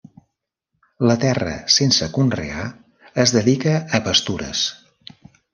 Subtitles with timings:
[1.09, 2.65] La terra sense conrear
[3.25, 4.65] es dedica a pastures.